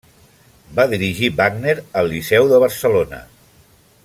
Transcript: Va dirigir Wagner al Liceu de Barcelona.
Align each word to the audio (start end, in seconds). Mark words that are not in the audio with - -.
Va 0.79 0.85
dirigir 0.93 1.29
Wagner 1.41 1.77
al 2.01 2.11
Liceu 2.15 2.51
de 2.55 2.65
Barcelona. 2.67 3.25